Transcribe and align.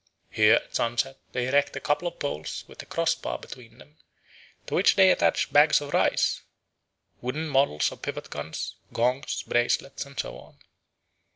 Here 0.31 0.55
at 0.55 0.75
sunset 0.75 1.19
they 1.31 1.47
erect 1.47 1.75
a 1.75 1.79
couple 1.79 2.07
of 2.07 2.17
poles 2.17 2.63
with 2.67 2.81
a 2.81 2.87
cross 2.87 3.13
bar 3.13 3.37
between 3.37 3.77
them, 3.77 3.97
to 4.65 4.73
which 4.73 4.95
they 4.95 5.11
attach 5.11 5.53
bags 5.53 5.79
of 5.79 5.93
rice, 5.93 6.41
wooden 7.21 7.47
models 7.47 7.91
of 7.91 8.01
pivot 8.01 8.31
guns, 8.31 8.77
gongs, 8.91 9.43
bracelets, 9.43 10.03
and 10.07 10.19
so 10.19 10.39
on. 10.39 10.57